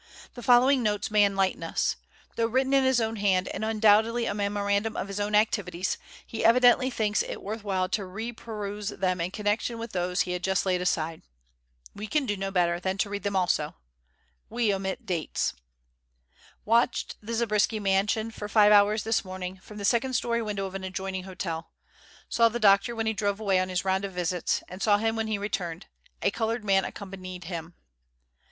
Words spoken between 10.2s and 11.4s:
he had just laid aside.